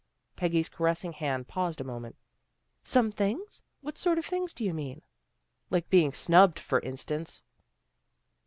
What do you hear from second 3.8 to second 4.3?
What sort of